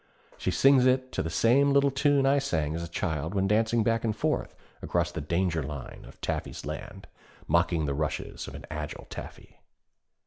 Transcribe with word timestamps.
She 0.35 0.49
sings 0.49 0.87
it 0.87 1.11
to 1.11 1.21
the 1.21 1.29
same 1.29 1.73
little 1.73 1.91
tune 1.91 2.25
I 2.25 2.39
sang 2.39 2.73
as 2.73 2.81
a 2.81 2.87
child 2.87 3.35
when 3.35 3.47
dancing 3.47 3.83
back 3.83 4.03
and 4.03 4.15
forth 4.15 4.55
across 4.81 5.11
the 5.11 5.21
danger 5.21 5.61
line 5.61 6.05
of 6.07 6.19
Taffy's 6.21 6.65
land, 6.65 7.05
mocking 7.47 7.85
the 7.85 7.93
rushes 7.93 8.47
of 8.47 8.55
an 8.55 8.65
agile 8.71 9.05
Taffy. 9.11 9.59